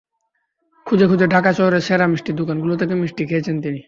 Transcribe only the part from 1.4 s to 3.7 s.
শহরের সেরা মিষ্টির দোকানগুলো থেকে মিষ্টি খেয়েছেন